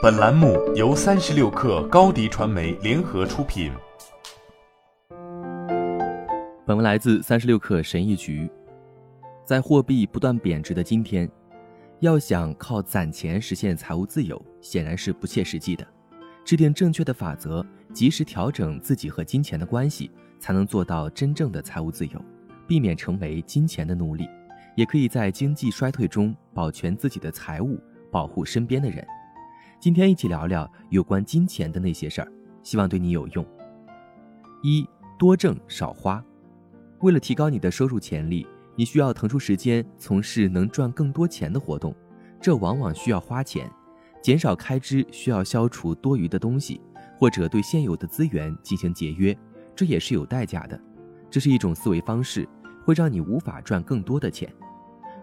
[0.00, 3.72] 本栏目由三十六氪高低传媒联合出品。
[6.64, 8.48] 本文来自三十六氪神译局。
[9.44, 11.28] 在货币不断贬值的今天，
[11.98, 15.84] 要想靠攒钱实现财务自由，显然是不切实际的。
[16.44, 20.08] 制定正确的法则，及时调整自己和金钱的关系，
[20.38, 22.24] 才能做到真正的财务自由，
[22.68, 24.28] 避免成为金钱的奴隶。
[24.76, 27.80] 也可以在经济衰退中保全自己的财物，
[28.12, 29.04] 保护身边的人。
[29.82, 32.32] 今天一起聊聊有关金钱的那些事儿，
[32.62, 33.44] 希望对你有用。
[34.62, 36.24] 一多挣少花，
[37.00, 41.92] 为了提高你的收入潜力，你需要腾出时间从事能赚更多钱的活动，
[42.40, 43.68] 这往往需要花钱。
[44.22, 46.80] 减少开支需要消除多余的东西，
[47.18, 49.36] 或者对现有的资源进行节约，
[49.74, 50.80] 这也是有代价的。
[51.28, 52.48] 这是一种思维方式，
[52.84, 54.48] 会让你无法赚更多的钱。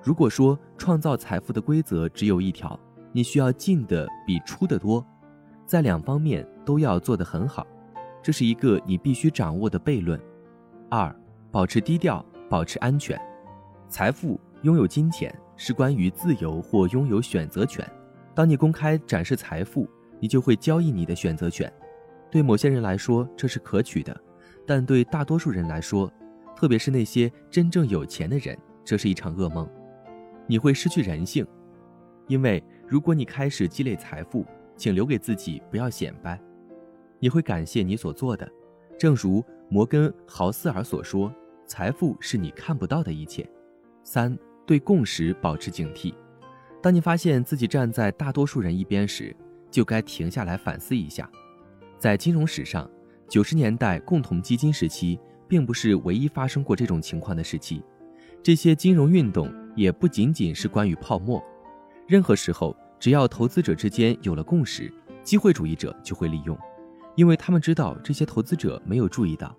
[0.04, 2.78] 如果说创造财富的规则只有一条，
[3.12, 5.06] 你需要进的比出的多，
[5.66, 7.66] 在两方面都要做得很好，
[8.22, 10.20] 这是一个你必须掌握的悖论。
[10.90, 11.16] 二，
[11.52, 13.20] 保持低调，保持安全。
[13.88, 17.88] 财富拥有金钱是关于自由或拥有选择权。
[18.36, 19.90] 当你公开展示财富，
[20.20, 21.72] 你就会交易你的选择权。
[22.32, 24.16] 对某些人来说这是可取的，
[24.66, 26.12] 但对大多数人来说，
[26.56, 29.68] 特别是那些真正有钱的人，这是一场噩梦。
[30.46, 31.46] 你会失去人性，
[32.28, 34.44] 因为如果你开始积累财富，
[34.76, 36.42] 请留给自己，不要显摆。
[37.20, 38.52] 你会感谢你所做的，
[38.98, 41.32] 正如摩根·豪斯尔所说
[41.68, 43.48] ：“财富是你看不到的一切。”
[44.04, 46.16] 三，对共识保持警惕。
[46.82, 49.36] 当你发现自己站在大多数人一边时，
[49.70, 51.30] 就该停下来反思一下。
[52.00, 52.90] 在金融史上，
[53.28, 57.84] 九十年代共同基金时期并不是唯一发生过这种情况的时期。
[58.42, 61.40] 这些金融运动也不仅仅是关于泡沫。
[62.10, 66.58] 任何时候，只要投资者之间有了共识，机会主义者就会利用，
[67.14, 69.56] 因为他们知道这些投资者没有注意到。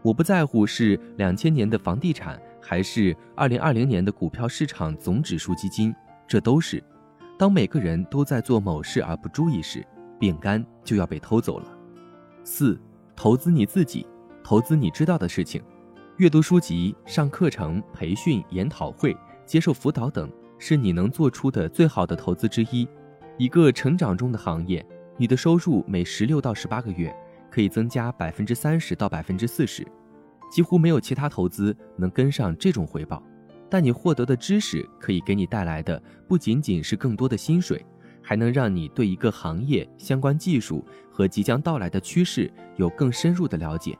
[0.00, 5.92] 我不在乎是两千年的房地产，还是二零二零年的股票市场总指数基金，
[6.24, 6.80] 这都是。
[7.36, 9.84] 当每个人都在做某事而不注意时，
[10.20, 11.66] 饼干就要被偷走了。
[12.44, 12.80] 四，
[13.16, 14.06] 投资你自己，
[14.44, 15.60] 投资你知道的事情。
[16.18, 20.30] 阅读书籍、上课程、培训、研讨会、接受辅导等，
[20.64, 22.86] 是你能做出的最好的投资之一。
[23.36, 24.86] 一个成长中的行业，
[25.16, 27.12] 你的收入每十六到十八个月
[27.50, 29.84] 可以增加百分之三十到百分之四十，
[30.52, 33.20] 几乎没有其他投资能跟上这种回报。
[33.68, 37.84] 但你获得的知识可以给你带来的不仅仅是更多的薪水，
[38.22, 43.98] 还能让你对一个行业相关技术和即将到来的趋势有更深入的了解。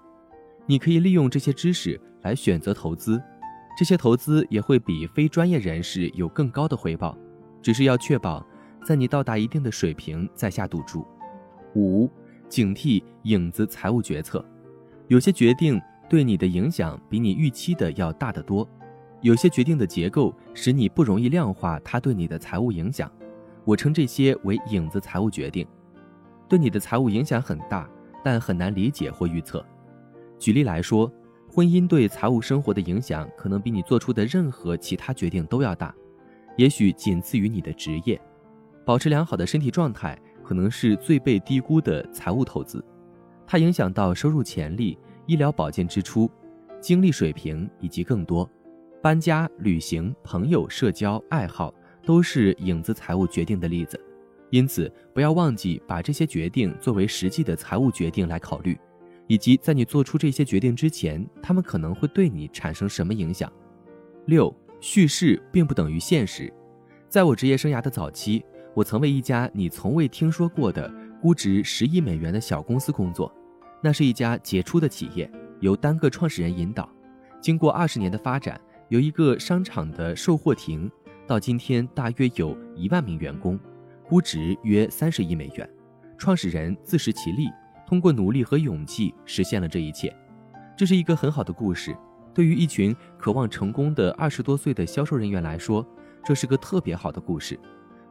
[0.64, 3.20] 你可以利用这些知识来选择投资，
[3.76, 7.16] 这些投资也会比非专业人士有更高的回报，
[7.62, 8.44] 只是要确保
[8.84, 11.06] 在你到达一定的水平再下赌注。
[11.74, 12.08] 五，
[12.48, 14.44] 警惕影子财务决策，
[15.08, 18.68] 有些决定对你的影响比你预期的要大得多，
[19.22, 23.10] 有些决定的结构使你不容易量化它对你的财务影响，
[23.64, 25.66] 我称这些为影子财务决定，
[26.46, 27.88] 对你的财务影响很大，
[28.22, 29.64] 但很难理解或预测。
[30.38, 31.10] 举例来说，
[31.54, 35.94] 婚姻对财务生活的影响可能比你做出的任何其他决定都要大，
[36.56, 38.18] 也许仅次于你的职业。
[38.86, 42.82] 保持良好的身体状态可能是最被低估的财务投资，
[43.46, 46.30] 它影响到收入潜力、医疗保健支出、
[46.80, 48.48] 精力水平以及更多。
[49.02, 51.70] 搬家、旅行、朋友、社交、爱好
[52.02, 54.00] 都是影子财务决定的例子，
[54.48, 58.74] 因此不要忘记把这些决定作为实际的财务决定来考虑。
[59.32, 63.50] 以及在你做出这些决定之前，他们可能会对你产生什么影响？
[64.26, 66.52] 六，叙事并不等于现实。
[67.08, 68.44] 在我职业生涯的早期，
[68.74, 73.34] 我曾为一家你从未听说过的、估值十亿美元的小公司工作。
[73.82, 76.86] 那是一家杰出的企业，由单个创始人引导。
[77.40, 78.60] 经过二十年的发展，
[78.90, 80.90] 由一个商场的售货亭
[81.26, 83.58] 到今天大约有一万名员工，
[84.06, 85.66] 估值约三十亿美元。
[86.18, 87.48] 创始人自食其力。
[87.92, 90.16] 通过努力和勇气实现了这一切，
[90.74, 91.94] 这是一个很好的故事。
[92.32, 95.86] 对于一群渴望成功的二十多岁的销售人员来说，
[96.24, 97.60] 这是个特别好的故事。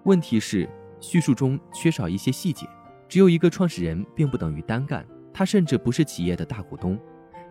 [0.04, 0.70] 问题是，
[1.00, 2.68] 叙述中缺少一些细节。
[3.10, 6.96] 只有一个创始人并不等于单干，他甚至不是企业的大股东。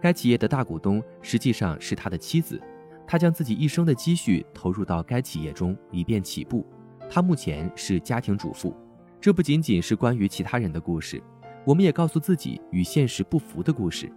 [0.01, 2.63] 该企业的大股东实际上是他的妻子，
[3.09, 6.65] 他将自己一生的积蓄投入到该企业中，以便起步。
[7.09, 8.73] 他目前是家庭主妇。
[9.21, 11.21] 这不仅仅是关于其他人的故事。
[11.65, 14.11] 我们也告诉自己与现实不符的故事。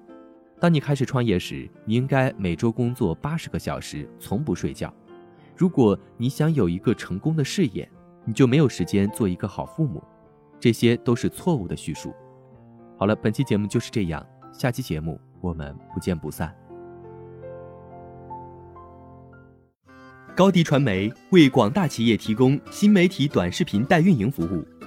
[0.59, 4.93] 当你开始创业时，你应该每周工作八十个小时，从不睡觉。
[5.55, 7.87] 如果你想有一个成功的事业，
[8.23, 10.01] 你就没有时间做一个好父母。
[10.59, 12.13] 这些都是错误的叙述。
[12.97, 16.55] 好了，本期节目就是这样，下期节目我们不见不散。
[20.33, 24.65] 高迪传媒为广大企业提供新媒体短视频代运营服务，